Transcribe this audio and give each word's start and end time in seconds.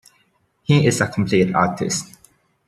He 0.63 0.87
is 0.87 0.99
a 0.99 1.05
complete 1.07 1.53
artist. 1.53 2.17